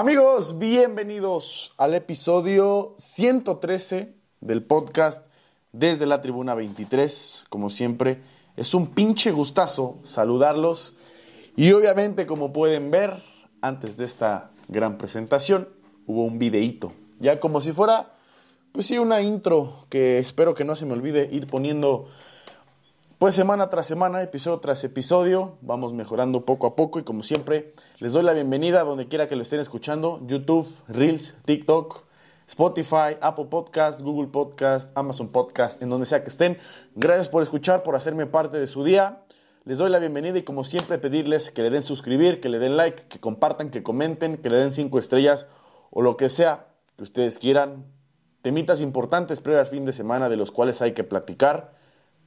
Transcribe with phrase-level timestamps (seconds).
[0.00, 5.26] Amigos, bienvenidos al episodio 113 del podcast
[5.72, 7.46] desde la Tribuna 23.
[7.48, 8.22] Como siempre,
[8.56, 10.94] es un pinche gustazo saludarlos
[11.56, 13.20] y obviamente como pueden ver,
[13.60, 15.68] antes de esta gran presentación
[16.06, 18.14] hubo un videíto, ya como si fuera,
[18.70, 22.06] pues sí, una intro que espero que no se me olvide ir poniendo
[23.18, 27.74] pues semana tras semana, episodio tras episodio, vamos mejorando poco a poco y como siempre
[27.98, 32.04] les doy la bienvenida donde quiera que lo estén escuchando, YouTube, Reels, TikTok,
[32.46, 36.58] Spotify, Apple Podcast, Google Podcast, Amazon Podcast, en donde sea que estén.
[36.94, 39.24] Gracias por escuchar, por hacerme parte de su día.
[39.64, 42.76] Les doy la bienvenida y como siempre pedirles que le den suscribir, que le den
[42.76, 45.46] like, que compartan, que comenten, que le den cinco estrellas
[45.90, 47.84] o lo que sea que ustedes quieran.
[48.42, 51.77] Temitas importantes previo al fin de semana de los cuales hay que platicar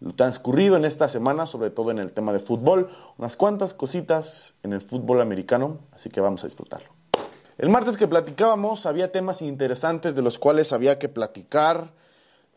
[0.01, 4.55] lo transcurrido en esta semana, sobre todo en el tema de fútbol, unas cuantas cositas
[4.63, 6.89] en el fútbol americano, así que vamos a disfrutarlo.
[7.57, 11.91] El martes que platicábamos había temas interesantes de los cuales había que platicar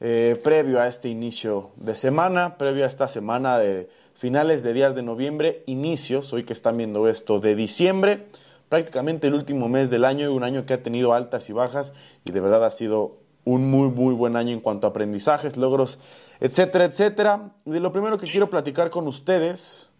[0.01, 4.95] eh, previo a este inicio de semana, previo a esta semana de finales de días
[4.95, 8.27] de noviembre, inicios, hoy que están viendo esto, de diciembre,
[8.71, 11.93] prácticamente el último mes del año y un año que ha tenido altas y bajas
[12.25, 15.99] y de verdad ha sido un muy, muy buen año en cuanto a aprendizajes, logros,
[16.41, 17.55] etcétera, etcétera.
[17.65, 19.91] De lo primero que quiero platicar con ustedes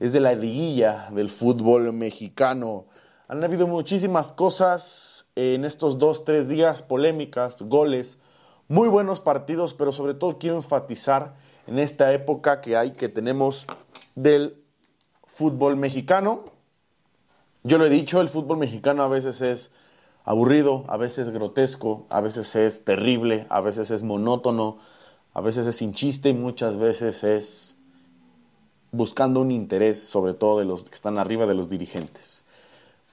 [0.00, 2.86] es de la liguilla del fútbol mexicano.
[3.28, 8.18] Han habido muchísimas cosas en estos dos, tres días, polémicas, goles,
[8.68, 11.34] muy buenos partidos, pero sobre todo quiero enfatizar
[11.66, 13.66] en esta época que hay, que tenemos
[14.14, 14.62] del
[15.26, 16.44] fútbol mexicano.
[17.62, 19.70] Yo lo he dicho, el fútbol mexicano a veces es
[20.26, 24.78] aburrido, a veces grotesco, a veces es terrible, a veces es monótono,
[25.32, 27.78] a veces es sin chiste y muchas veces es
[28.90, 32.44] buscando un interés, sobre todo de los que están arriba de los dirigentes.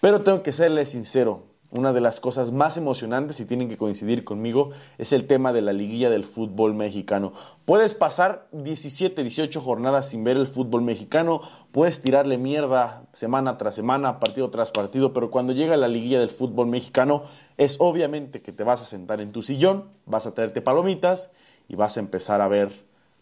[0.01, 1.43] Pero tengo que serles sincero,
[1.75, 5.61] una de las cosas más emocionantes, y tienen que coincidir conmigo, es el tema de
[5.61, 7.33] la liguilla del fútbol mexicano.
[7.65, 11.41] Puedes pasar 17, 18 jornadas sin ver el fútbol mexicano,
[11.71, 16.29] puedes tirarle mierda semana tras semana, partido tras partido, pero cuando llega la liguilla del
[16.29, 17.23] fútbol mexicano,
[17.57, 21.31] es obviamente que te vas a sentar en tu sillón, vas a traerte palomitas
[21.67, 22.71] y vas a empezar a ver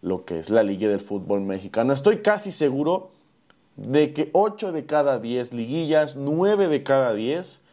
[0.01, 1.93] lo que es la liguilla del fútbol mexicano.
[1.93, 3.11] Estoy casi seguro
[3.75, 7.63] de que 8 de cada 10 liguillas, 9 de cada 10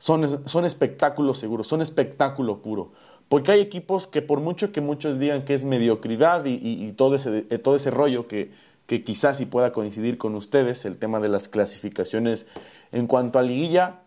[0.00, 2.90] son, son espectáculos seguros, son espectáculo puro.
[3.28, 7.46] Porque hay equipos que por mucho que muchos digan que es mediocridad y, todo, ese,
[7.48, 8.50] eh, todo ese rollo que,
[8.86, 12.48] que quizás sí pueda coincidir con ustedes, el tema de las clasificaciones
[12.90, 14.00] en cuanto a liguilla,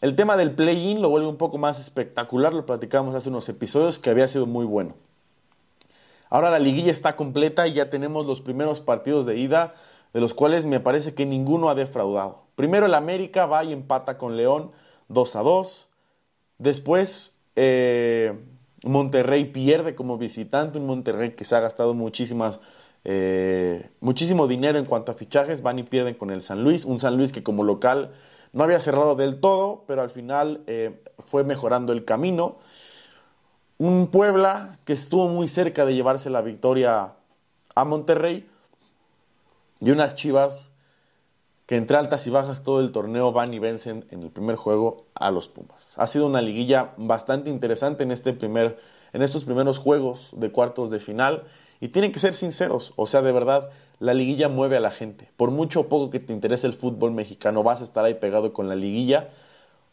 [0.00, 3.98] el tema del play-in lo vuelve un poco más espectacular, lo platicamos hace unos episodios
[3.98, 4.94] que había sido muy bueno.
[6.30, 9.74] Ahora la liguilla está completa y ya tenemos los primeros partidos de ida,
[10.12, 12.44] de los cuales me parece que ninguno ha defraudado.
[12.54, 14.70] Primero el América va y empata con León,
[15.08, 15.88] 2 a 2.
[16.58, 18.38] Después, eh,
[18.84, 22.60] Monterrey pierde como visitante, un Monterrey que se ha gastado muchísimas,
[23.04, 27.00] eh, muchísimo dinero en cuanto a fichajes, van y pierden con el San Luis, un
[27.00, 28.12] San Luis que como local
[28.52, 32.56] no había cerrado del todo, pero al final eh, fue mejorando el camino.
[33.78, 37.14] Un Puebla que estuvo muy cerca de llevarse la victoria
[37.74, 38.48] a Monterrey
[39.80, 40.72] y unas Chivas
[41.66, 45.06] que entre altas y bajas todo el torneo van y vencen en el primer juego
[45.14, 45.94] a los Pumas.
[45.98, 48.78] Ha sido una liguilla bastante interesante en, este primer,
[49.12, 51.42] en estos primeros juegos de cuartos de final
[51.80, 55.28] y tienen que ser sinceros, o sea, de verdad, la liguilla mueve a la gente.
[55.36, 58.52] Por mucho o poco que te interese el fútbol mexicano, vas a estar ahí pegado
[58.52, 59.28] con la liguilla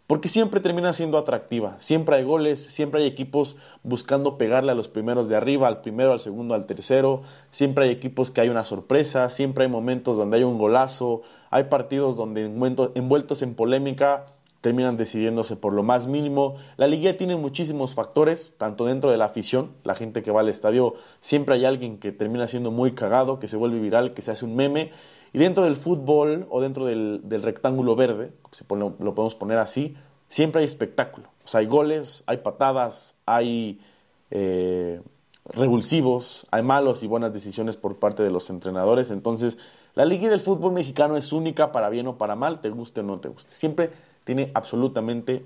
[0.08, 1.76] porque siempre termina siendo atractiva.
[1.80, 6.12] Siempre hay goles, siempre hay equipos buscando pegarle a los primeros de arriba, al primero,
[6.12, 7.22] al segundo, al tercero.
[7.52, 11.66] Siempre hay equipos que hay una sorpresa, siempre hay momentos donde hay un golazo, hay
[11.66, 14.26] partidos donde envueltos en polémica
[14.64, 16.56] terminan decidiéndose por lo más mínimo.
[16.78, 20.48] La liguilla tiene muchísimos factores, tanto dentro de la afición, la gente que va al
[20.48, 24.32] estadio, siempre hay alguien que termina siendo muy cagado, que se vuelve viral, que se
[24.32, 24.92] hace un meme,
[25.34, 29.96] y dentro del fútbol o dentro del, rectángulo verde, si lo podemos poner así,
[30.28, 31.28] siempre hay espectáculo.
[31.54, 33.82] Hay goles, hay patadas, hay
[34.30, 35.02] eh,
[35.46, 39.10] revulsivos, hay malos y buenas decisiones por parte de los entrenadores.
[39.10, 39.58] Entonces,
[39.96, 43.04] la liga del fútbol mexicano es única para bien o para mal, te guste o
[43.04, 43.54] no te guste.
[43.56, 43.92] Siempre
[44.24, 45.44] tiene absolutamente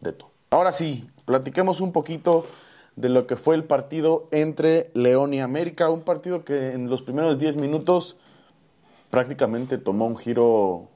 [0.00, 0.30] de todo.
[0.50, 2.46] Ahora sí, platiquemos un poquito
[2.96, 7.02] de lo que fue el partido entre León y América, un partido que en los
[7.02, 8.16] primeros 10 minutos
[9.14, 10.88] prácticamente tomó un giro,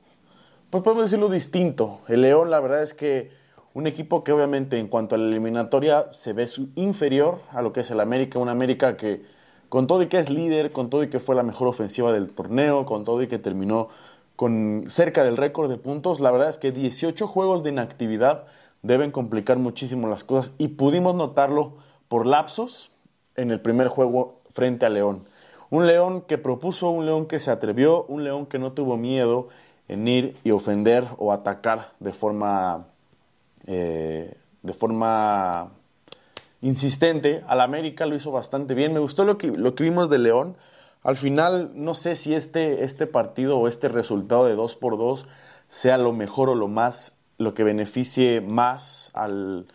[0.70, 2.00] pues podemos decirlo distinto.
[2.08, 3.30] El León, la verdad es que
[3.74, 7.82] un equipo que obviamente en cuanto a la eliminatoria se ve inferior a lo que
[7.82, 9.22] es el América, un América que
[9.68, 12.30] con todo y que es líder, con todo y que fue la mejor ofensiva del
[12.30, 13.88] torneo, con todo y que terminó
[14.34, 16.18] con cerca del récord de puntos.
[16.18, 18.46] La verdad es que 18 juegos de inactividad
[18.82, 21.76] deben complicar muchísimo las cosas y pudimos notarlo
[22.08, 22.90] por lapsos
[23.36, 25.28] en el primer juego frente a León.
[25.70, 29.48] Un León que propuso, un León que se atrevió, un León que no tuvo miedo
[29.88, 32.86] en ir y ofender o atacar de forma,
[33.66, 35.72] eh, de forma
[36.60, 37.44] insistente.
[37.46, 38.92] Al América lo hizo bastante bien.
[38.92, 40.56] Me gustó lo que, lo que vimos de León.
[41.02, 45.26] Al final, no sé si este, este partido o este resultado de 2 por 2
[45.68, 49.68] sea lo mejor o lo más, lo que beneficie más al,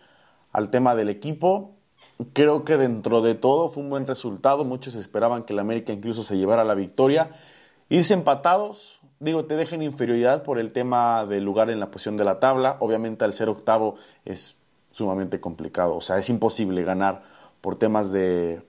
[0.52, 1.73] al tema del equipo.
[2.32, 4.64] Creo que dentro de todo fue un buen resultado.
[4.64, 7.30] Muchos esperaban que el América incluso se llevara la victoria.
[7.88, 12.24] Irse empatados, digo, te dejen inferioridad por el tema del lugar en la posición de
[12.24, 12.76] la tabla.
[12.80, 14.56] Obviamente al ser octavo es
[14.92, 15.96] sumamente complicado.
[15.96, 17.22] O sea, es imposible ganar
[17.60, 18.62] por temas de,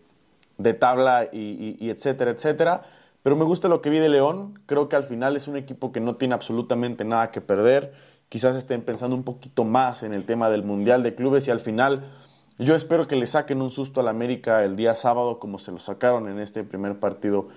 [0.57, 2.83] de tabla y, etcétera, etcétera.
[3.21, 4.59] Pero me gusta lo que vi de León.
[4.65, 7.93] Creo que al final es un equipo que no tiene absolutamente nada que perder.
[8.29, 11.59] Quizás estén pensando un poquito más en el tema del Mundial de Clubes y al
[11.59, 12.11] final
[12.57, 15.79] yo espero que le saquen un susto al América el día sábado como se lo
[15.79, 17.47] sacaron en este primer partido.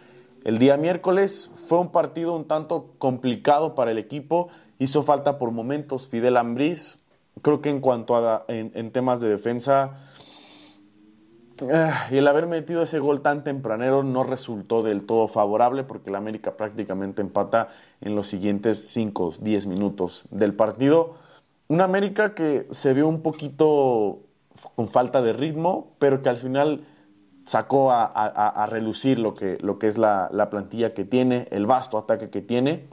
[0.44, 4.48] El día miércoles fue un partido un tanto complicado para el equipo.
[4.78, 6.98] Hizo falta por momentos Fidel Ambriz.
[7.42, 9.96] Creo que en cuanto a en temas de defensa
[11.70, 16.10] Ah, y el haber metido ese gol tan tempranero no resultó del todo favorable porque
[16.10, 17.68] el América prácticamente empata
[18.00, 21.14] en los siguientes 5, 10 minutos del partido.
[21.66, 24.20] Un América que se vio un poquito
[24.78, 26.84] con falta de ritmo, pero que al final
[27.44, 31.98] sacó a, relucir lo que, lo que es la, la, plantilla que tiene, el vasto
[31.98, 32.84] ataque que tiene.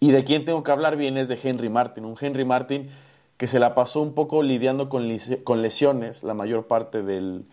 [0.00, 2.88] Y de quien tengo que hablar bien es de Henry Martin, un Henry Martin
[3.36, 7.44] que se la pasó un poco lidiando con, lesiones la mayor parte del,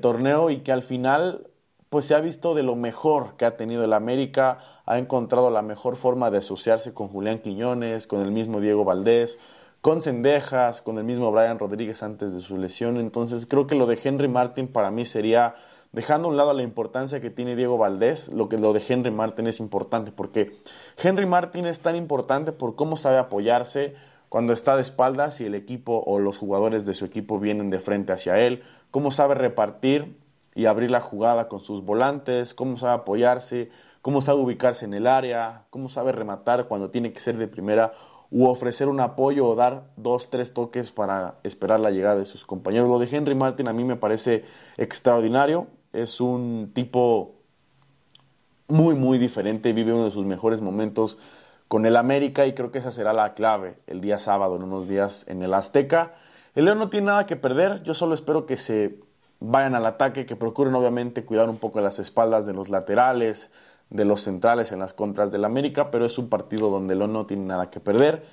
[0.00, 1.48] torneo y que al final
[1.90, 5.62] pues se ha visto de lo mejor que ha tenido el América, ha encontrado la
[5.62, 9.40] mejor forma de asociarse con Julián Quiñones, con el mismo Diego Valdés,
[9.80, 12.98] con Cendejas, con el mismo Brian Rodríguez antes de su lesión.
[12.98, 15.54] Entonces creo que lo de Henry Martin para mí sería,
[15.92, 19.10] dejando a un lado la importancia que tiene Diego Valdés, lo que lo de Henry
[19.10, 20.58] Martin es importante, porque
[21.02, 23.94] Henry Martin es tan importante por cómo sabe apoyarse,
[24.28, 27.80] cuando está de espaldas y el equipo o los jugadores de su equipo vienen de
[27.80, 30.18] frente hacia él, cómo sabe repartir
[30.54, 33.70] y abrir la jugada con sus volantes, cómo sabe apoyarse,
[34.02, 37.92] cómo sabe ubicarse en el área, cómo sabe rematar cuando tiene que ser de primera
[38.30, 42.44] u ofrecer un apoyo o dar dos, tres toques para esperar la llegada de sus
[42.44, 42.88] compañeros.
[42.88, 44.44] Lo de Henry Martin a mí me parece
[44.76, 47.36] extraordinario, es un tipo
[48.68, 51.18] muy, muy diferente, vive uno de sus mejores momentos
[51.68, 54.88] con el América y creo que esa será la clave el día sábado, en unos
[54.88, 56.14] días en el Azteca.
[56.54, 59.00] El León no tiene nada que perder, yo solo espero que se
[59.40, 63.50] vayan al ataque, que procuren obviamente cuidar un poco las espaldas de los laterales,
[63.90, 67.26] de los centrales en las contras del América, pero es un partido donde el no
[67.26, 68.24] tiene nada que perder.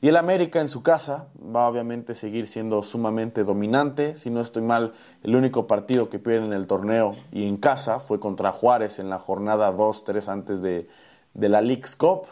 [0.00, 4.16] Y el América en su casa va obviamente a seguir siendo sumamente dominante.
[4.16, 8.00] Si no estoy mal, el único partido que pierden en el torneo y en casa
[8.00, 10.88] fue contra Juárez en la jornada 2-3 antes de,
[11.32, 12.26] de la League's Cup.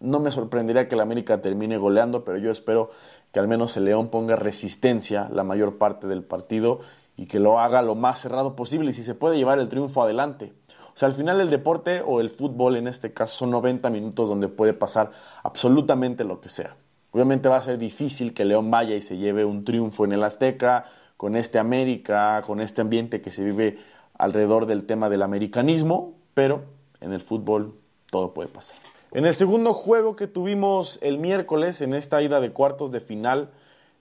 [0.00, 2.90] No me sorprendería que el América termine goleando, pero yo espero
[3.32, 6.80] que al menos el León ponga resistencia la mayor parte del partido
[7.16, 10.02] y que lo haga lo más cerrado posible y si se puede llevar el triunfo
[10.02, 10.54] adelante.
[10.98, 14.48] Sea, al final el deporte o el fútbol en este caso son 90 minutos donde
[14.48, 15.12] puede pasar
[15.44, 16.74] absolutamente lo que sea.
[17.12, 20.24] Obviamente va a ser difícil que León vaya y se lleve un triunfo en el
[20.24, 20.86] Azteca,
[21.16, 23.78] con este América, con este ambiente que se vive
[24.18, 26.64] alrededor del tema del americanismo, pero
[27.00, 27.78] en el fútbol
[28.10, 28.76] todo puede pasar.
[29.12, 33.50] En el segundo juego que tuvimos el miércoles, en esta ida de cuartos de final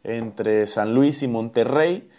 [0.04, 2.10] entre San Luis y Monterrey,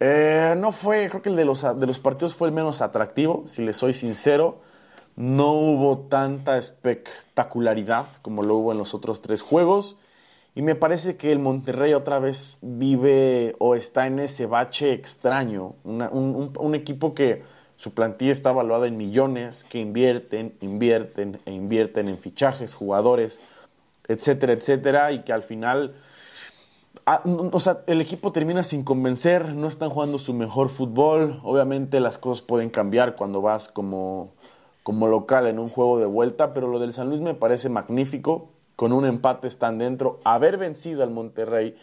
[0.00, 3.44] eh, no fue, creo que el de los, de los partidos fue el menos atractivo,
[3.46, 4.60] si les soy sincero.
[5.16, 9.96] No hubo tanta espectacularidad como lo hubo en los otros tres juegos.
[10.54, 15.74] Y me parece que el Monterrey otra vez vive o está en ese bache extraño.
[15.84, 17.42] un equipo que
[17.78, 23.40] su plantilla está evaluada en millones que invierten, invierten e invierten en fichajes, jugadores,
[24.08, 25.94] etcétera, etcétera, y que al final,
[27.12, 27.22] ah,
[27.52, 31.40] o sea, el equipo termina sin convencer, no están jugando su mejor fútbol.
[31.42, 34.34] Obviamente las cosas pueden cambiar cuando vas como,
[34.82, 38.50] como local en un juego de vuelta, pero lo del San Luis me parece magnífico.
[38.76, 40.20] Con un empate están dentro.
[40.24, 41.76] Haber vencido al Monterrey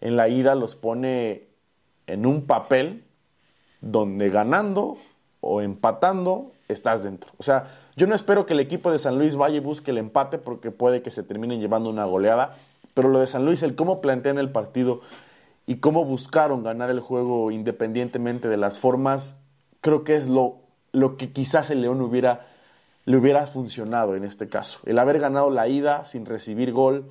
[0.00, 1.48] en la ida los pone
[2.06, 3.04] en un papel
[3.80, 4.96] donde ganando
[5.40, 7.30] o empatando, estás dentro.
[7.38, 7.66] O sea,
[7.96, 10.70] yo no espero que el equipo de San Luis vaya y busque el empate porque
[10.70, 12.54] puede que se terminen llevando una goleada,
[12.96, 15.02] pero lo de San Luis, el cómo plantean el partido
[15.66, 19.38] y cómo buscaron ganar el juego independientemente de las formas,
[19.82, 20.60] creo que es lo,
[20.92, 22.46] lo que quizás el León hubiera
[23.04, 24.80] le hubiera funcionado en este caso.
[24.86, 27.04] El haber ganado la ida sin recibir gol,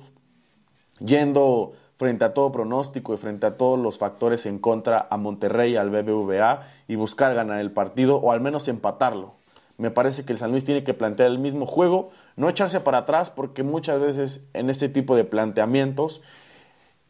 [0.98, 5.76] yendo frente a todo pronóstico y frente a todos los factores en contra a Monterrey,
[5.76, 9.34] al BBVA y buscar ganar el partido o al menos empatarlo.
[9.78, 12.98] Me parece que el San Luis tiene que plantear el mismo juego, no echarse para
[12.98, 16.22] atrás porque muchas veces en este tipo de planteamientos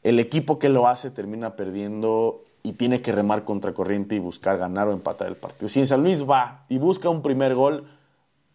[0.03, 4.59] el equipo que lo hace termina perdiendo y tiene que remar contra corriente y buscar
[4.59, 5.69] ganar o empatar el partido.
[5.69, 7.87] Si el San Luis va y busca un primer gol,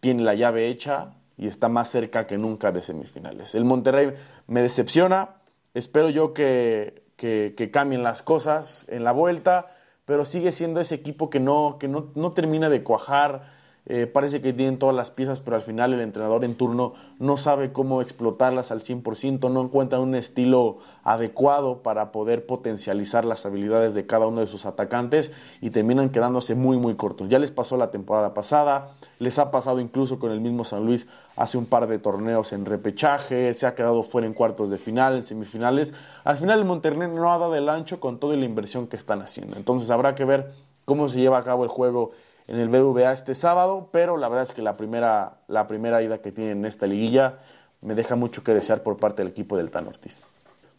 [0.01, 3.55] tiene la llave hecha y está más cerca que nunca de semifinales.
[3.55, 4.13] El Monterrey
[4.47, 5.35] me decepciona,
[5.73, 9.71] espero yo que, que, cambien las cosas en la vuelta,
[10.05, 13.60] pero sigue siendo ese equipo que no, que no, no termina de cuajar
[13.93, 17.35] eh, parece que tienen todas las piezas, pero al final el entrenador en turno no
[17.35, 23.93] sabe cómo explotarlas al 100%, no encuentra un estilo adecuado para poder potencializar las habilidades
[23.93, 27.27] de cada uno de sus atacantes y terminan quedándose muy, muy cortos.
[27.27, 31.07] Ya les pasó la temporada pasada, les ha pasado incluso con el mismo San Luis
[31.35, 35.17] hace un par de torneos en repechaje, se ha quedado fuera en cuartos de final,
[35.17, 35.93] en semifinales.
[36.23, 39.21] Al final el Monterrey no ha dado el ancho con toda la inversión que están
[39.21, 39.57] haciendo.
[39.57, 40.53] Entonces habrá que ver
[40.85, 42.11] cómo se lleva a cabo el juego
[42.51, 46.17] en el BVA este sábado, pero la verdad es que la primera, la primera ida
[46.17, 47.39] que tienen en esta liguilla
[47.79, 50.21] me deja mucho que desear por parte del equipo del Tan Ortiz.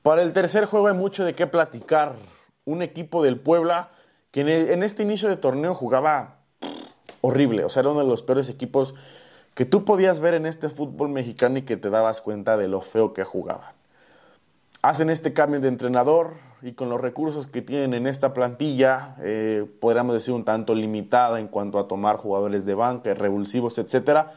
[0.03, 2.13] Para el tercer juego hay mucho de qué platicar.
[2.67, 3.89] Un equipo del Puebla
[4.31, 6.41] que en, este inicio de torneo jugaba
[7.23, 8.95] horrible, o sea, era uno de los peores equipos
[9.55, 12.83] que tú podías ver en este fútbol mexicano y que te dabas cuenta de lo
[12.83, 13.73] feo que jugaban.
[14.83, 19.67] Hacen este cambio de entrenador, y con los recursos que tienen en esta plantilla, eh,
[19.81, 24.29] podríamos decir un tanto limitada en cuanto a tomar jugadores de banca, revulsivos, etc.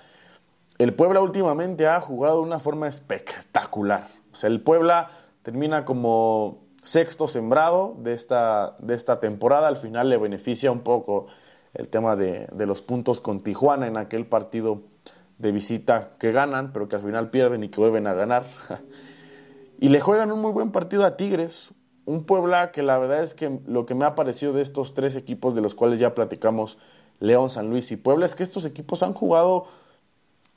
[0.79, 4.07] El Puebla últimamente ha jugado de una forma espectacular.
[4.33, 5.11] O sea, el Puebla
[5.43, 9.67] termina como sexto sembrado de esta, de esta temporada.
[9.67, 11.27] Al final le beneficia un poco
[11.75, 14.81] el tema de, de los puntos con Tijuana en aquel partido
[15.37, 18.45] de visita que ganan, pero que al final pierden y que vuelven a ganar.
[19.79, 21.71] y le juegan un muy buen partido a Tigres,
[22.05, 25.15] un Puebla que la verdad es que lo que me ha parecido de estos tres
[25.15, 26.77] equipos de los cuales ya platicamos,
[27.19, 29.65] León, San Luis y Puebla, es que estos equipos han jugado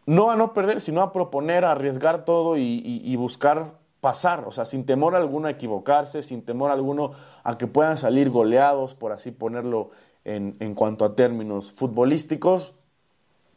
[0.07, 4.64] no a no perder, sino a proponer, a arriesgar todo y, buscar pasar, o sea,
[4.64, 7.12] sin temor alguno a equivocarse, sin temor alguno
[7.45, 9.90] a que puedan salir goleados, por así ponerlo
[10.25, 12.73] en, en cuanto a términos futbolísticos.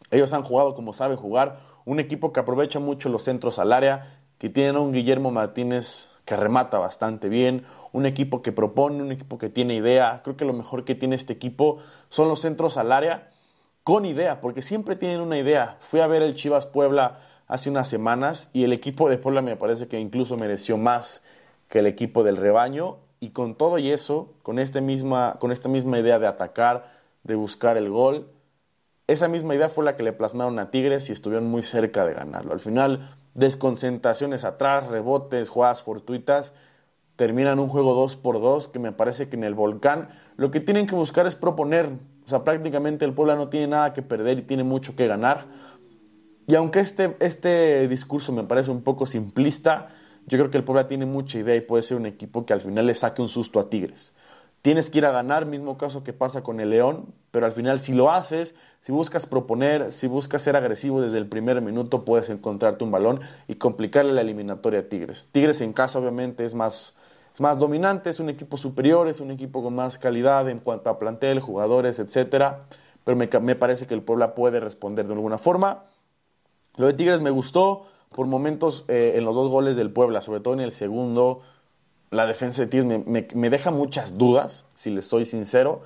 [0.10, 4.20] Ellos han jugado como saben jugar, un equipo que aprovecha mucho los centros al área,
[4.38, 9.12] que tienen a un Guillermo Martínez que remata bastante bien, un equipo que propone, un
[9.12, 10.22] equipo que tiene idea.
[10.24, 13.30] Creo que lo mejor que tiene este equipo son los centros al área
[13.84, 15.78] con idea, porque siempre tienen una idea.
[15.82, 19.56] Fui a ver el Chivas Puebla hace unas semanas y el equipo de Puebla me
[19.56, 21.24] parece que incluso mereció más
[21.68, 25.68] que el equipo del rebaño y con todo y eso, con, este misma, con esta
[25.68, 26.92] misma idea de atacar,
[27.24, 28.28] de buscar el gol,
[29.08, 32.13] esa misma idea fue la que le plasmaron a Tigres y estuvieron muy cerca de
[32.13, 32.54] ganarlo.
[32.54, 36.54] Al final, desconcentraciones atrás, rebotes, jugadas fortuitas,
[37.16, 40.60] terminan un juego 2 por 2 que me parece que en el volcán lo que
[40.60, 41.90] tienen que buscar es proponer.
[42.26, 45.46] O sea, prácticamente el Puebla no tiene nada que perder y tiene mucho que ganar.
[46.48, 49.90] Y aunque este, este discurso me parece un poco simplista,
[50.28, 52.62] yo creo que el Puebla tiene mucha idea y puede ser un equipo que al
[52.62, 54.14] final le saque un susto a Tigres.
[54.62, 57.80] Tienes que ir a ganar, mismo caso que pasa con el León, pero al final
[57.80, 62.30] si lo haces, si buscas proponer, si buscas ser agresivo desde el primer minuto, puedes
[62.30, 65.30] encontrarte un balón y complicarle la eliminatoria a Tigres.
[65.32, 66.94] Tigres en casa obviamente es más,
[67.34, 70.90] es más dominante, es un equipo superior, es un equipo con más calidad en cuanto
[70.90, 72.56] a plantel, jugadores, etc.
[73.04, 75.86] Pero me, me parece que el Puebla puede responder de alguna forma.
[76.76, 80.40] Lo de Tigres me gustó por momentos eh, en los dos goles del Puebla, sobre
[80.42, 81.42] todo en el segundo
[82.12, 85.82] la defensa de Tigres me, deja muchas dudas, si les soy sincero.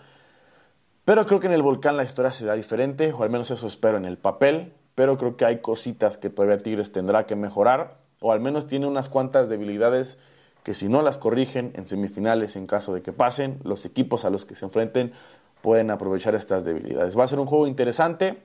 [1.06, 3.68] Pero creo que en el volcán la historia se da diferente, o al menos eso
[3.68, 4.74] espero en el papel.
[4.96, 8.88] Pero creo que hay cositas que todavía Tigres tendrá que mejorar, o al menos tiene
[8.88, 10.18] unas cuantas debilidades
[10.64, 14.32] que si no las corrigen en semifinales, en caso de que pasen, los equipos a
[14.32, 15.14] los que se enfrenten
[15.62, 17.18] pueden aprovechar estas debilidades.
[17.18, 18.42] Va a ser un juego interesante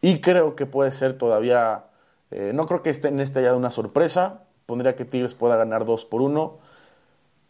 [0.00, 1.84] y creo que puede ser todavía,
[2.32, 5.84] eh, no creo que esté en este haya una sorpresa, pondría que Tigres pueda ganar
[5.84, 6.58] 2 por 1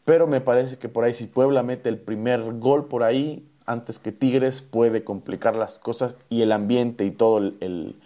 [0.06, 3.98] pero me parece que por ahí si Puebla mete el primer gol por ahí, antes
[3.98, 7.96] que Tigres, puede complicar las cosas y el ambiente y todo el,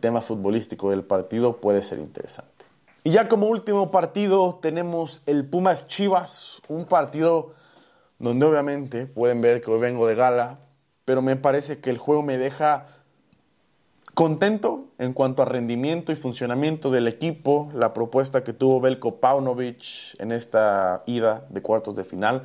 [0.00, 2.64] tema futbolístico del partido puede ser interesante.
[3.04, 7.52] Y ya como último partido tenemos el Pumas Chivas, un partido
[8.18, 10.58] donde obviamente pueden ver que hoy vengo de gala,
[11.04, 12.86] pero me parece que el juego me deja
[14.14, 20.14] Contento en cuanto a rendimiento y funcionamiento del equipo, la propuesta que tuvo Belko Paunovic
[20.18, 22.42] en esta ida de cuartos de final,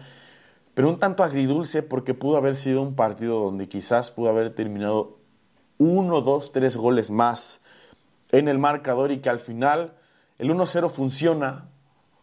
[0.75, 5.17] pero un tanto agridulce porque pudo haber sido un partido donde quizás pudo haber terminado
[5.77, 7.61] uno, dos, tres goles más
[8.31, 9.93] en el marcador y que al final
[10.37, 11.69] el 1-0 funciona,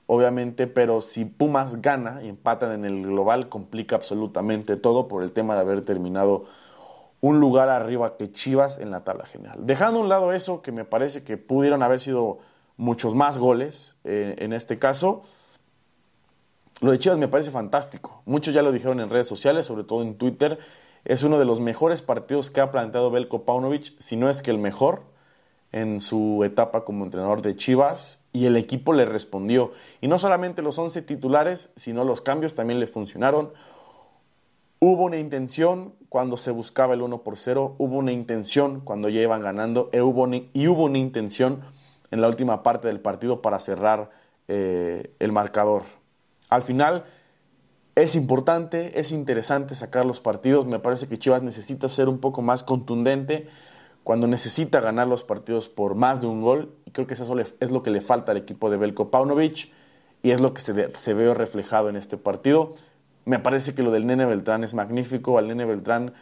[0.06, 5.32] obviamente, pero si Pumas gana y empatan en el global, complica absolutamente todo por el
[5.32, 6.44] tema de haber terminado
[7.23, 9.61] un lugar arriba que Chivas en la tabla general.
[9.64, 12.40] Dejando a un lado eso, que me parece que pudieron haber sido
[12.76, 15.23] muchos más goles eh, en este caso,
[16.82, 18.22] lo de Chivas me parece fantástico.
[18.26, 20.58] Muchos ya lo dijeron en redes sociales, sobre todo en Twitter.
[21.04, 24.50] Es uno de los mejores partidos que ha planteado Belko Paunovic, si no es que
[24.50, 25.04] el mejor,
[25.70, 28.24] en su etapa como entrenador de Chivas.
[28.32, 29.70] Y el equipo le respondió.
[30.00, 33.52] Y no solamente los 11 titulares, sino los cambios también le funcionaron.
[34.80, 39.20] Hubo una intención cuando se buscaba el 1 por 0, hubo una intención cuando ya
[39.20, 41.60] iban ganando y hubo una, y hubo una intención
[42.10, 44.10] en la última parte del partido para cerrar
[44.48, 45.84] eh, el marcador.
[46.52, 47.04] Al final
[47.94, 50.66] es importante, es interesante sacar los partidos.
[50.66, 53.49] Me parece que Chivas necesita ser un poco más contundente
[54.04, 56.75] cuando necesita ganar los partidos por más de un gol.
[56.85, 59.71] Y creo que eso es lo que le falta al equipo de Belko Paunovic
[60.23, 62.75] y es lo que se, se ve reflejado en este partido.
[63.25, 65.38] Me parece que lo del Nene Beltrán es magnífico.
[65.38, 66.12] Al Nene Beltrán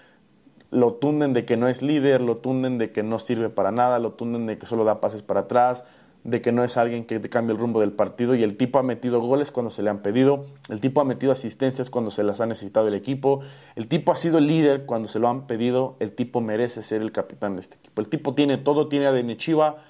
[0.70, 3.98] lo tunden de que no es líder, lo tunden de que no sirve para nada,
[3.98, 5.84] lo tunden de que solo da pases para atrás,
[6.24, 8.82] de que no es alguien que cambie el rumbo del partido y el tipo ha
[8.82, 12.40] metido goles cuando se le han pedido, el tipo ha metido asistencias cuando se las
[12.40, 13.40] ha necesitado el equipo,
[13.74, 17.12] el tipo ha sido líder cuando se lo han pedido, el tipo merece ser el
[17.12, 18.00] capitán de este equipo.
[18.00, 19.82] El tipo tiene todo, tiene ADN Chiva,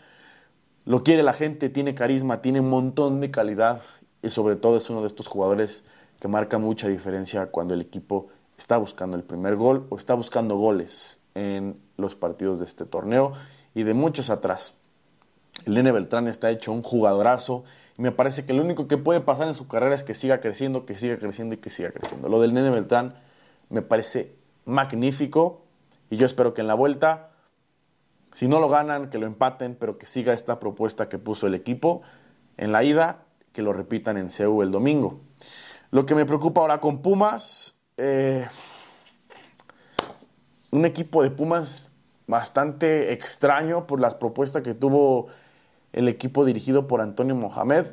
[0.84, 3.82] lo quiere la gente, tiene carisma, tiene un montón de calidad
[4.22, 5.84] y sobre todo es uno de estos jugadores
[6.20, 10.56] que marca mucha diferencia cuando el equipo está buscando el primer gol o está buscando
[10.56, 13.32] goles en los partidos de este torneo
[13.74, 14.74] y de muchos atrás.
[15.66, 17.64] El Nene Beltrán está hecho un jugadorazo
[17.98, 20.40] y me parece que lo único que puede pasar en su carrera es que siga
[20.40, 22.28] creciendo, que siga creciendo y que siga creciendo.
[22.28, 23.14] Lo del Nene Beltrán
[23.68, 25.62] me parece magnífico
[26.08, 27.30] y yo espero que en la vuelta,
[28.32, 31.54] si no lo ganan, que lo empaten, pero que siga esta propuesta que puso el
[31.54, 32.02] equipo.
[32.56, 35.20] En la ida, que lo repitan en CEU el domingo.
[35.90, 38.46] Lo que me preocupa ahora con Pumas, eh,
[40.70, 41.92] un equipo de Pumas
[42.26, 45.26] bastante extraño por las propuestas que tuvo
[45.92, 47.86] el equipo dirigido por Antonio Mohamed.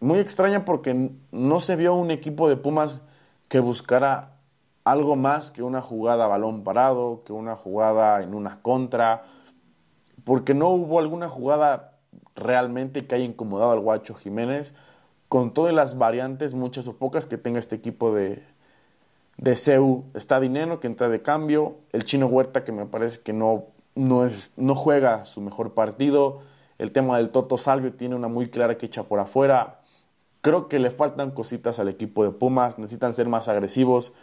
[0.00, 3.00] Muy extraña porque no se vio un equipo de Pumas
[3.48, 4.36] que buscara
[4.84, 9.24] algo más que una jugada balón parado, que una jugada en una contra,
[10.24, 11.98] porque no hubo alguna jugada
[12.34, 14.74] realmente que haya incomodado al Guacho Jiménez,
[15.28, 18.42] con todas las variantes, muchas o pocas, que tenga este equipo de,
[19.36, 20.04] de CEU.
[20.14, 24.24] Está Dinero, que entra de cambio, el Chino Huerta, que me parece que no, no,
[24.24, 26.40] es, no juega su mejor partido,
[26.80, 29.80] el tema del Toto Salvio tiene una muy clara que echa por afuera.
[30.40, 34.14] Creo que le faltan cositas al equipo de Pumas, necesitan ser más agresivos.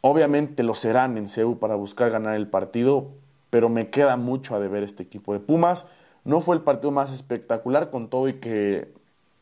[0.00, 3.08] Obviamente lo serán en CEU para buscar ganar el partido,
[3.50, 5.88] pero me queda mucho a deber este equipo de Pumas.
[6.22, 8.94] No fue el partido más espectacular con todo y que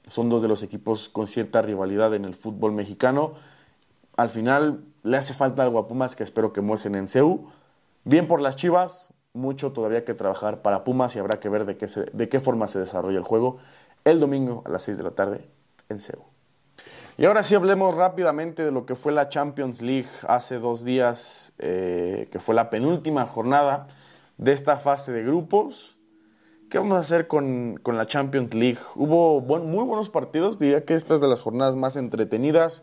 [0.06, 3.34] son dos de los equipos con cierta rivalidad en el fútbol mexicano.
[4.16, 7.50] Al final le hace falta algo a Pumas que espero que muestren en CEU.
[8.04, 11.76] Bien por las Chivas, mucho todavía que trabajar para Pumas y habrá que ver de
[11.76, 13.58] qué, de qué forma se desarrolla el juego
[14.04, 15.48] el domingo a las 6 de la tarde
[15.88, 16.24] en Seúl.
[17.16, 21.52] Y ahora sí hablemos rápidamente de lo que fue la Champions League hace dos días,
[21.58, 23.86] eh, que fue la penúltima jornada
[24.36, 25.96] de esta fase de grupos.
[26.68, 28.80] ¿Qué vamos a hacer con, con la Champions League?
[28.96, 32.82] Hubo muy buenos partidos, diría que esta es de las jornadas más entretenidas.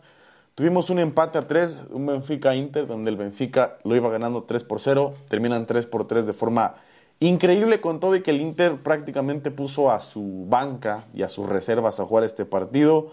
[0.54, 4.80] Tuvimos un empate a 3, un Benfica-Inter, donde el Benfica lo iba ganando 3 por
[4.80, 6.74] 0, terminan 3 por 3 de forma
[7.20, 11.48] increíble con todo y que el Inter prácticamente puso a su banca y a sus
[11.48, 13.12] reservas a jugar este partido.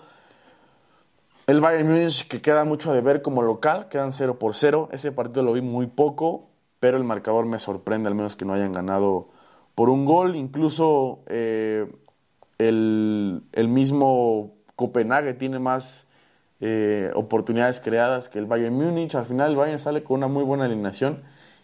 [1.48, 5.14] El Bayern Munich que queda mucho de ver como local, quedan 0 por 0, ese
[5.14, 6.50] partido lo vi muy poco,
[6.82, 9.30] pero el marcador me sorprende al menos que no hayan ganado
[9.76, 11.90] por un gol, incluso eh,
[12.58, 16.09] el, el mismo Copenhague tiene más
[16.62, 19.16] eh, oportunidades creadas que el Bayern Múnich.
[19.16, 21.24] Al final el Bayern sale con una muy buena alineación.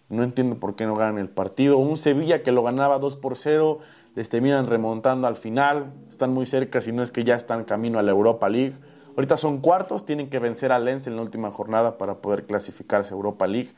[0.10, 1.77] No entiendo por qué no ganan el partido.
[1.77, 3.79] Un Sevilla que lo ganaba 2 por 0,
[4.15, 5.93] les terminan remontando al final.
[6.08, 8.75] Están muy cerca, si no es que ya están camino a la Europa League.
[9.15, 13.13] Ahorita son cuartos, tienen que vencer a Lens en la última jornada para poder clasificarse
[13.13, 13.71] a Europa League.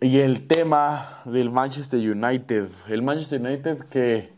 [0.00, 2.68] Y el tema del Manchester United.
[2.88, 4.32] El Manchester United que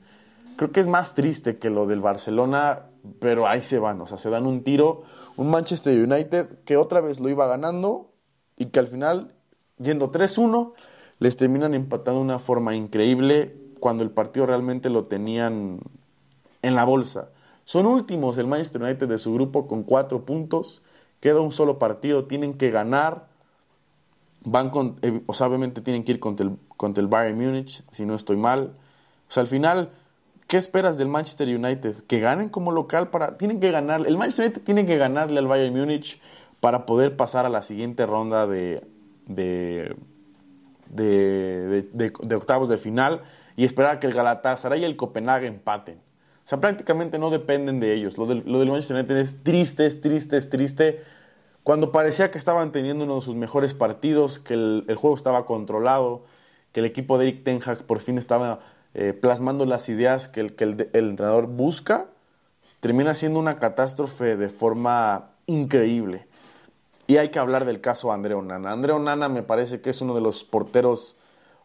[0.56, 2.86] creo que es más triste que lo del Barcelona
[3.18, 5.02] pero ahí se van, o sea, se dan un tiro.
[5.36, 8.12] Un Manchester United que otra vez lo iba ganando
[8.56, 9.34] y que al final,
[9.78, 10.72] yendo 3-1,
[11.18, 15.80] les terminan empatando de una forma increíble cuando el partido realmente lo tenían
[16.62, 17.30] en la bolsa.
[17.64, 20.82] Son últimos el Manchester United de su grupo con cuatro puntos.
[21.20, 23.28] Queda un solo partido, tienen que ganar.
[24.44, 25.48] van con, eh, o sea,
[25.82, 28.74] tienen que ir contra el, contra el Bayern Múnich, si no estoy mal.
[29.28, 29.90] O sea, al final,
[30.52, 32.04] ¿qué esperas del Manchester United?
[32.06, 35.46] Que ganen como local para, tienen que ganar, el Manchester United tiene que ganarle al
[35.46, 36.20] Bayern Múnich
[36.60, 38.86] para poder pasar a la siguiente ronda de,
[39.24, 39.96] de,
[40.90, 43.22] de, de octavos de final
[43.56, 45.96] y esperar a que el Galatasaray y el Copenhague empaten.
[45.96, 46.00] O
[46.44, 48.18] sea, prácticamente no dependen de ellos.
[48.18, 51.00] Lo del, Manchester United es triste, es triste, es triste.
[51.62, 55.46] Cuando parecía que estaban teniendo uno de sus mejores partidos, que el, el juego estaba
[55.46, 56.24] controlado,
[56.72, 58.60] que el equipo de Eric Ten Hag por fin estaba
[58.94, 62.06] eh, plasmando las ideas que, el, que el, entrenador busca,
[62.80, 66.26] termina siendo una catástrofe de forma increíble.
[67.06, 68.72] Y hay que hablar del caso André Onana.
[68.72, 71.16] André Onana me parece que es uno de los porteros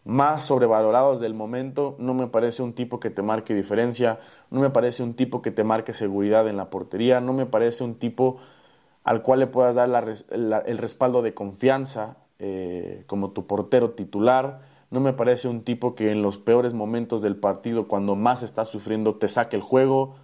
[0.04, 1.96] más sobrevalorados del momento.
[2.00, 5.52] No me parece un tipo que te marque diferencia, no me parece un tipo que
[5.52, 8.38] te marque seguridad en la portería, no me parece un tipo
[9.04, 9.90] al cual le puedas dar
[10.32, 14.62] el respaldo de confianza eh, como tu portero titular.
[14.90, 18.70] No me parece un tipo que en los peores momentos del partido, cuando más estás
[18.70, 20.16] sufriendo, te saque el juego.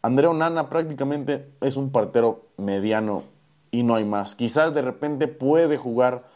[0.00, 3.24] Andrea Onana prácticamente es un portero mediano
[3.72, 4.36] y no hay más.
[4.36, 6.28] Quizás de repente puede jugar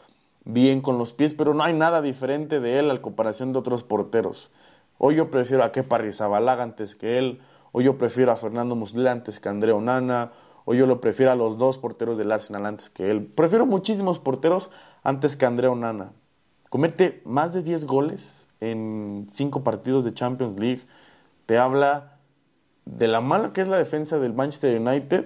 [0.43, 3.83] bien con los pies, pero no hay nada diferente de él al comparación de otros
[3.83, 4.51] porteros.
[4.97, 7.39] Hoy yo prefiero a Kepa Rizabalaga antes que él,
[7.71, 10.31] hoy yo prefiero a Fernando Muslera antes que a Andrea Onana,
[10.65, 13.25] hoy yo lo prefiero a los dos porteros del Arsenal antes que él.
[13.25, 14.71] Prefiero muchísimos porteros
[15.03, 16.11] antes que a Andrea Onana.
[16.69, 20.81] Comete más de 10 goles en 5 partidos de Champions League.
[21.45, 22.17] Te habla
[22.85, 25.25] de la mala que es la defensa del Manchester United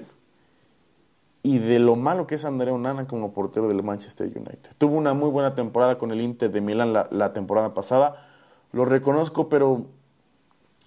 [1.44, 4.72] y de lo malo que es Andrea Onana como portero del Manchester United.
[4.78, 8.28] Tuvo una muy buena temporada con el Inter de Milán la, temporada pasada,
[8.72, 9.88] lo reconozco, pero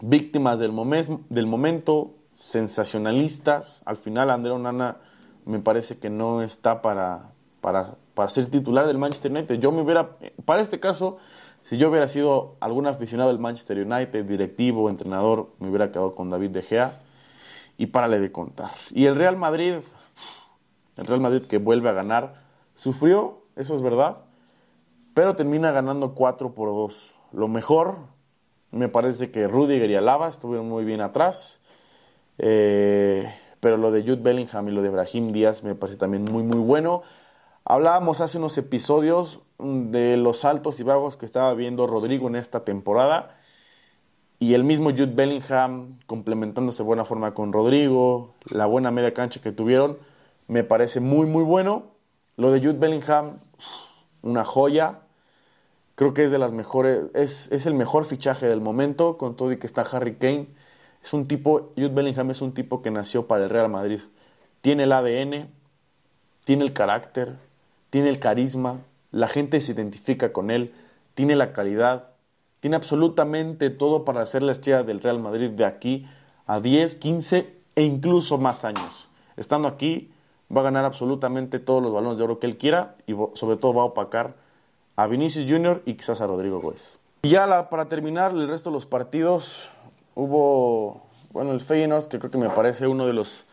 [0.00, 0.72] víctimas del,
[1.28, 3.82] del momento, sensacionalistas.
[3.84, 4.98] Al final Andrea Onana
[5.44, 9.56] me parece que no está para, para, para ser titular del Manchester United.
[9.56, 11.18] Yo me hubiera, para este caso,
[11.62, 16.30] si yo hubiera sido algún aficionado del Manchester United, directivo, entrenador, me hubiera quedado con
[16.30, 17.00] David De Gea
[17.76, 18.70] y párale de contar.
[18.90, 19.74] Y el Real Madrid,
[20.96, 22.34] el Real Madrid que vuelve a ganar,
[22.74, 24.24] sufrió, eso es verdad,
[25.14, 27.14] pero termina ganando 4 por 2.
[27.32, 27.98] Lo mejor,
[28.70, 31.60] me parece que Rudiger y Alaba estuvieron muy bien atrás,
[32.38, 36.42] eh, pero lo de Jude Bellingham y lo de Brahim Díaz me parece también muy,
[36.42, 37.02] muy bueno.
[37.66, 42.62] Hablábamos hace unos episodios de los altos y bajos que estaba viendo Rodrigo en esta
[42.62, 43.38] temporada
[44.38, 49.40] y el mismo Jude Bellingham complementándose de buena forma con Rodrigo, la buena media cancha
[49.40, 49.96] que tuvieron
[50.46, 51.84] me parece muy, muy bueno.
[52.36, 53.38] Lo de Jude Bellingham,
[54.20, 55.00] una joya.
[55.94, 59.52] Creo que es de las mejores, es, es el mejor fichaje del momento, con todo
[59.52, 60.48] y que está Harry Kane.
[61.02, 64.00] Es un tipo, Jude Bellingham es un tipo que nació para el Real Madrid.
[64.60, 65.48] Tiene el ADN,
[66.44, 67.38] tiene el carácter,
[67.94, 68.80] tiene el carisma,
[69.12, 70.74] la gente se identifica con él,
[71.14, 72.08] tiene la calidad,
[72.58, 76.04] tiene absolutamente todo para ser la estrella del Real Madrid de aquí
[76.44, 79.08] a 10, 15 e incluso más años.
[79.36, 80.10] Estando aquí,
[80.50, 83.74] va a ganar absolutamente todos los balones de oro que él quiera y sobre todo
[83.74, 84.34] va a opacar
[84.96, 86.98] a Vinicius Junior y quizás a Rodrigo Gómez.
[87.22, 89.70] Y ya para terminar el resto de los partidos,
[90.16, 93.46] hubo, bueno, el Feyenoord, que creo que me parece uno de los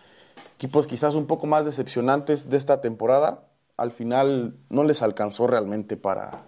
[0.55, 3.50] equipos quizás un poco más decepcionantes de esta temporada.
[3.81, 6.43] Al final no les alcanzó realmente para,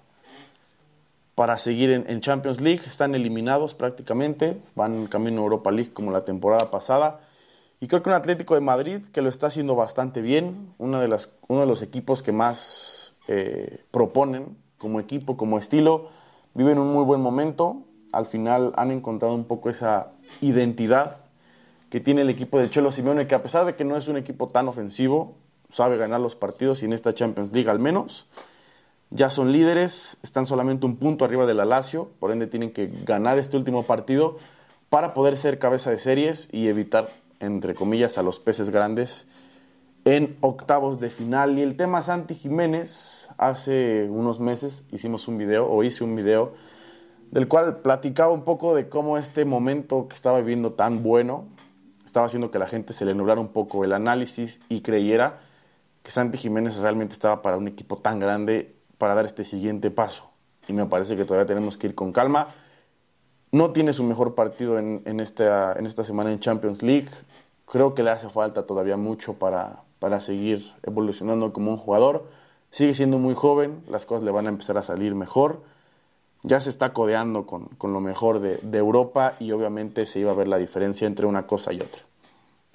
[1.33, 2.81] para seguir en, Champions League.
[2.85, 7.21] Están eliminados prácticamente, van camino a Europa League como la temporada pasada.
[7.79, 11.07] Y creo que un Atlético de Madrid que lo está haciendo bastante bien, uno de,
[11.07, 16.09] las, uno de los equipos que más eh, proponen como equipo, como estilo,
[16.53, 17.81] viven un muy buen momento.
[18.11, 21.21] Al final han encontrado un poco esa identidad
[21.89, 24.17] que tiene el equipo de Chelo Simeone, que a pesar de que no es un
[24.17, 25.37] equipo tan ofensivo,
[25.73, 28.27] sabe ganar los partidos y en esta Champions League al menos.
[29.09, 33.37] Ya son líderes, están solamente un punto arriba del Lazio, por ende tienen que ganar
[33.37, 34.37] este último partido
[34.89, 37.09] para poder ser cabeza de series y evitar
[37.43, 39.27] entre comillas, a los peces grandes
[40.05, 41.57] en octavos de final.
[41.59, 46.53] Y el tema Santi Jiménez, hace unos meses hicimos un video, o hice un video,
[47.31, 51.45] del cual platicaba un poco de cómo este momento que estaba viviendo tan bueno
[52.05, 55.39] estaba haciendo que la gente se le nublara un poco el análisis y creyera
[56.03, 60.29] que Santi Jiménez realmente estaba para un equipo tan grande para dar este siguiente paso.
[60.67, 62.49] Y me parece que todavía tenemos que ir con calma.
[63.51, 67.09] No tiene su mejor partido en, esta, semana en Champions League.
[67.65, 69.83] Creo que le hace falta todavía mucho para,
[70.19, 72.27] seguir evolucionando como un jugador.
[72.71, 75.61] Sigue siendo muy joven, las cosas le van a empezar a salir mejor.
[76.41, 80.47] Ya se está codeando con, lo mejor de, Europa y obviamente se iba a ver
[80.47, 82.01] la diferencia entre una cosa y otra.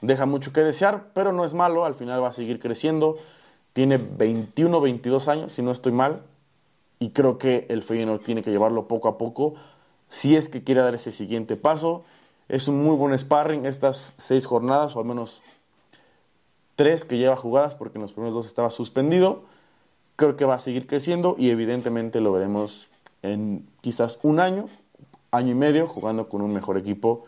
[0.01, 3.19] Deja mucho que desear, pero no es malo, al final va a seguir creciendo.
[3.73, 6.23] Tiene 21, 22 años, si no estoy mal.
[7.01, 9.55] y creo que el Feyenoord tiene que llevarlo poco a poco
[10.09, 12.05] si es que quiere dar ese siguiente paso.
[12.49, 15.41] Es un muy buen sparring estas seis jornadas, o al menos
[16.77, 19.43] tres que lleva jugadas, porque en los primeros dos estaba suspendido.
[20.17, 22.89] Creo que va a seguir creciendo y evidentemente lo veremos
[23.23, 24.69] en quizás un año,
[25.31, 27.27] año y medio, jugando con un mejor equipo,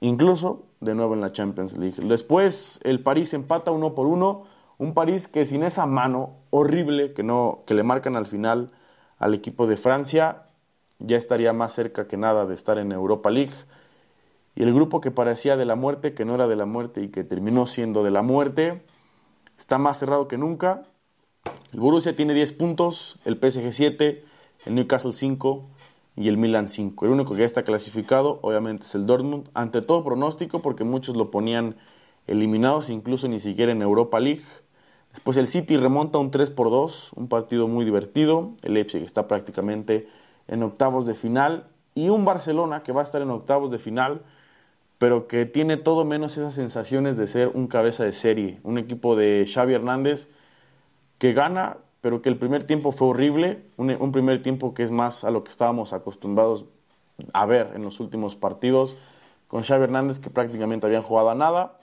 [0.00, 1.96] incluso de nuevo en la Champions League.
[2.02, 4.44] Después el París empata uno por uno,
[4.78, 8.70] un París que sin esa mano horrible que, no, que le marcan al final
[9.18, 10.46] al equipo de Francia,
[10.98, 13.52] ya estaría más cerca que nada de estar en Europa League.
[14.54, 17.08] Y el grupo que parecía de la muerte, que no era de la muerte y
[17.08, 18.82] que terminó siendo de la muerte,
[19.58, 20.84] está más cerrado que nunca.
[21.72, 24.24] El Borussia tiene 10 puntos, el PSG 7,
[24.66, 25.66] el Newcastle 5
[26.16, 27.06] y el Milan 5.
[27.06, 31.16] El único que ya está clasificado, obviamente, es el Dortmund, ante todo pronóstico, porque muchos
[31.16, 31.76] lo ponían
[32.26, 34.44] eliminados, incluso ni siquiera en Europa League.
[35.12, 38.52] Después el City remonta un 3 por 2, un partido muy divertido.
[38.62, 40.08] El Leipzig está prácticamente
[40.46, 41.66] en octavos de final.
[41.94, 44.22] Y un Barcelona que va a estar en octavos de final,
[44.98, 48.60] pero que tiene todo menos esas sensaciones de ser un cabeza de serie.
[48.62, 50.28] Un equipo de Xavi Hernández
[51.18, 53.62] que gana, pero que el primer tiempo fue horrible.
[53.76, 56.64] Un, primer tiempo que es más a lo que estábamos acostumbrados
[57.32, 58.96] a ver en los últimos partidos.
[59.48, 61.78] Con Xavi Hernández que prácticamente habían jugado a nada.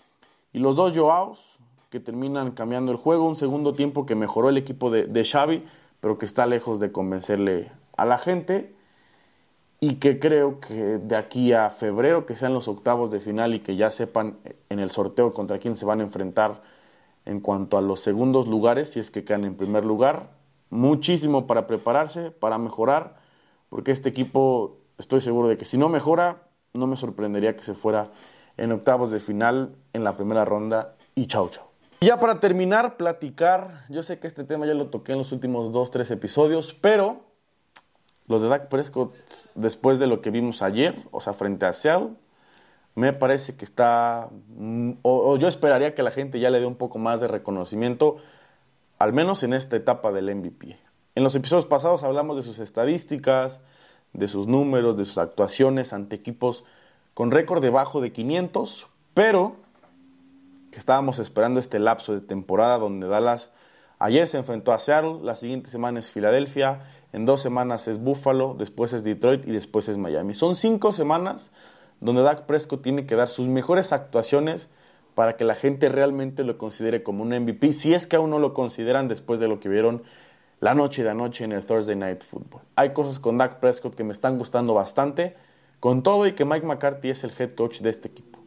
[0.53, 4.58] Y los dos Joaos, que terminan cambiando el juego, un segundo tiempo que mejoró el
[4.58, 5.63] equipo de, de Xavi,
[5.99, 8.75] pero que está lejos de convencerle a la gente
[9.80, 13.60] y que creo que de aquí a febrero, que sean los octavos de final y
[13.60, 14.38] que ya sepan
[14.69, 16.62] en el sorteo contra quién se van a enfrentar
[17.27, 20.29] en cuanto a los segundos lugares, si es que quedan en primer lugar,
[20.69, 23.17] muchísimo para prepararse, para mejorar,
[23.69, 27.73] porque este equipo estoy seguro de que si no mejora, no me sorprendería que se
[27.73, 28.11] fuera
[28.55, 31.65] en octavos de final en la primera ronda y chau chau.
[31.99, 35.73] Ya para terminar, platicar, yo sé que este tema ya lo toqué en los últimos
[35.73, 37.25] dos, tres episodios, pero
[38.27, 39.13] lo de Dak Prescott,
[39.53, 42.11] después de lo que vimos ayer, o sea, frente a Seattle,
[42.97, 46.77] me parece que está, mm, o, yo esperaría que la gente ya le dé un
[46.77, 48.17] poco más de reconocimiento,
[48.97, 50.79] al menos en esta etapa del MVP.
[51.13, 53.62] En los episodios pasados hablamos de sus estadísticas,
[54.13, 56.65] de sus números, de sus actuaciones ante equipos
[57.13, 59.57] con récord debajo de 500, pero
[60.71, 63.51] que estábamos esperando este lapso de temporada donde Dallas
[63.99, 66.81] ayer se enfrentó a Seattle, la siguiente semana es Filadelfia,
[67.13, 70.33] en dos semanas es Buffalo, después es Detroit y después es Miami.
[70.33, 71.51] Son cinco semanas
[71.99, 74.69] donde Dak Prescott tiene que dar sus mejores actuaciones
[75.15, 78.39] para que la gente realmente lo considere como un MVP, si es que aún no
[78.39, 80.03] lo consideran después de lo que vieron
[80.60, 82.62] la noche de anoche en el Thursday Night Football.
[82.75, 85.36] Hay cosas con Dak Prescott que me están gustando bastante,
[85.79, 88.39] con todo y que Mike McCarthy es el head coach de este equipo.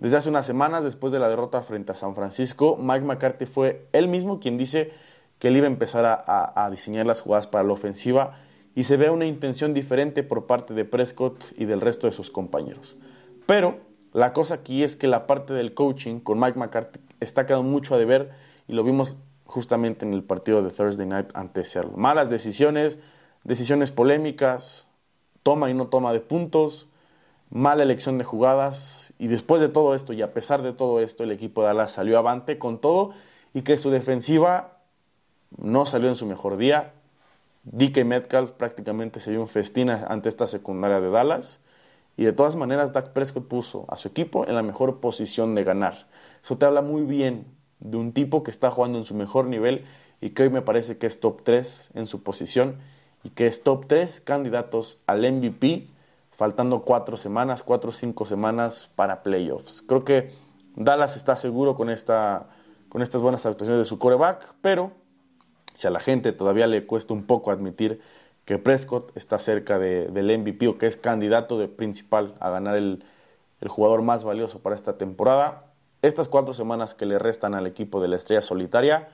[0.00, 3.88] Desde hace unas semanas, después de la derrota frente a San Francisco, Mike McCarthy fue
[3.92, 4.92] él mismo quien dice
[5.38, 8.38] que él iba a empezar a, diseñar las jugadas para la ofensiva
[8.76, 12.30] y se ve una intención diferente por parte de Prescott y del resto de sus
[12.30, 12.94] compañeros.
[13.46, 13.78] Pero
[14.12, 17.94] la cosa aquí es que la parte del coaching con Mike McCarthy está quedando mucho
[17.94, 18.30] a deber
[18.68, 21.92] y lo vimos justamente en el partido de Thursday Night ante Seattle.
[21.96, 22.98] Malas decisiones,
[23.44, 24.86] decisiones polémicas,
[25.42, 26.86] toma y no toma de puntos,
[27.48, 31.24] mala elección de jugadas y después de todo esto y a pesar de todo esto
[31.24, 33.12] el equipo de Dallas salió avante con todo
[33.54, 34.80] y que su defensiva
[35.56, 36.92] no salió en su mejor día.
[37.66, 41.64] DK Metcalf prácticamente se dio un festín ante esta secundaria de Dallas
[42.16, 45.64] y de todas maneras Dak Prescott puso a su equipo en la mejor posición de
[45.64, 46.06] ganar.
[46.42, 47.46] Eso te habla muy bien
[47.80, 49.84] de un tipo que está jugando en su mejor nivel
[50.20, 52.78] y que hoy me parece que es top 3 en su posición
[53.24, 55.88] y que es top 3 candidatos al MVP
[56.30, 59.82] faltando cuatro semanas, cuatro o cinco semanas para playoffs.
[59.82, 60.30] Creo que
[60.76, 62.50] Dallas está seguro con, esta,
[62.88, 64.92] con estas buenas actuaciones de su coreback, pero
[65.76, 68.00] si a la gente todavía le cuesta un poco admitir
[68.46, 73.04] que Prescott está cerca del MVP o que es candidato de principal a ganar el,
[73.60, 75.66] el jugador más valioso para esta temporada,
[76.00, 79.08] estas cuatro semanas que le restan al equipo de la estrella solitaria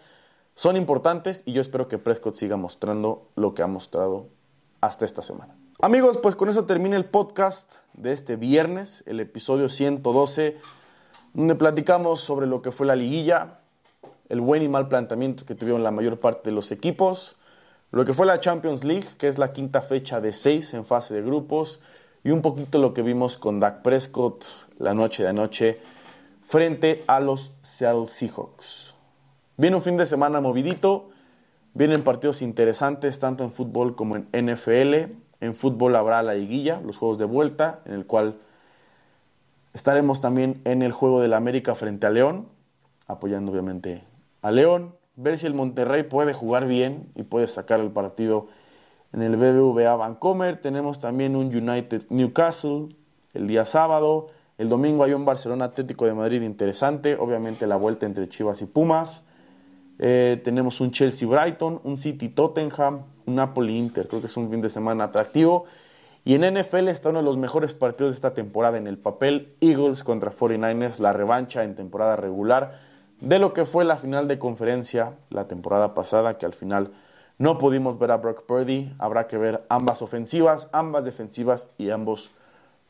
[0.54, 4.28] son importantes y yo espero que Prescott siga mostrando lo que ha mostrado
[4.80, 5.56] hasta esta semana.
[5.80, 10.58] Amigos, pues con eso termina el podcast de este viernes, el episodio 112,
[11.32, 13.61] donde platicamos sobre lo que fue la liguilla,
[14.32, 17.36] el buen y mal planteamiento que tuvieron la mayor parte de los equipos,
[17.90, 21.12] lo que fue la Champions League, que es la quinta fecha de seis en fase
[21.12, 21.80] de grupos,
[22.24, 24.46] y un poquito lo que vimos con Dak Prescott
[24.78, 25.80] la noche de anoche
[26.44, 28.94] frente a los Seattle Seahawks.
[29.58, 31.10] Viene un fin de semana movidito,
[31.74, 34.94] vienen partidos interesantes tanto en fútbol como en NFL.
[35.40, 38.38] En fútbol habrá la liguilla, los juegos de vuelta, en el cual
[39.74, 42.48] estaremos también en el juego del América frente a León,
[43.06, 44.10] apoyando obviamente
[44.42, 48.48] a León, ver si el Monterrey puede jugar bien y puede sacar el partido
[49.12, 50.60] en el BBVA Vancomer.
[50.60, 52.88] Tenemos también un United Newcastle
[53.34, 54.28] el día sábado.
[54.58, 57.16] El domingo hay un Barcelona Atlético de Madrid interesante.
[57.16, 59.24] Obviamente la vuelta entre Chivas y Pumas.
[59.98, 64.08] Eh, tenemos un Chelsea Brighton, un City Tottenham, un Napoli Inter.
[64.08, 65.66] Creo que es un fin de semana atractivo.
[66.24, 69.54] Y en NFL está uno de los mejores partidos de esta temporada en el papel.
[69.60, 72.91] Eagles contra 49ers, la revancha en temporada regular
[73.22, 76.90] de lo que fue la final de conferencia la temporada pasada, que al final
[77.38, 78.92] no pudimos ver a Brock Purdy.
[78.98, 82.32] Habrá que ver ambas ofensivas, ambas defensivas y ambos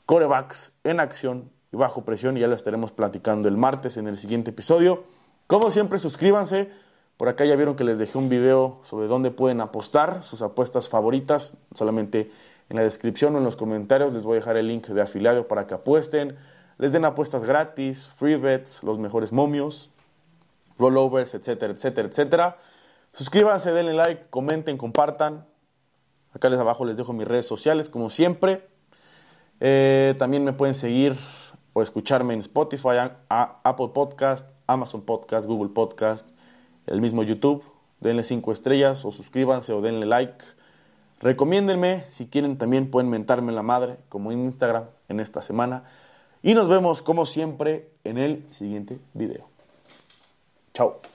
[0.06, 2.38] corebacks en acción y bajo presión.
[2.38, 5.04] Y ya lo estaremos platicando el martes en el siguiente episodio.
[5.46, 6.70] Como siempre, suscríbanse.
[7.18, 10.88] Por acá ya vieron que les dejé un video sobre dónde pueden apostar sus apuestas
[10.88, 11.58] favoritas.
[11.74, 12.30] Solamente
[12.70, 15.46] en la descripción o en los comentarios les voy a dejar el link de afiliado
[15.46, 16.38] para que apuesten.
[16.78, 19.92] Les den apuestas gratis, free bets, los mejores momios,
[20.82, 22.58] rollovers, etcétera, etcétera, etcétera.
[23.12, 25.46] Suscríbanse, denle like, comenten, compartan.
[26.34, 28.66] Acá les abajo les dejo mis redes sociales, como siempre.
[29.60, 31.14] Eh, también me pueden seguir
[31.72, 36.28] o escucharme en Spotify, Apple Podcast, Amazon Podcast, Google Podcast,
[36.86, 37.64] el mismo YouTube.
[38.00, 40.44] Denle 5 estrellas o suscríbanse o denle like.
[41.20, 45.84] Recomiéndenme, si quieren también pueden mentarme la madre, como en Instagram en esta semana.
[46.42, 49.51] Y nos vemos como siempre en el siguiente video.
[50.74, 51.11] Chao.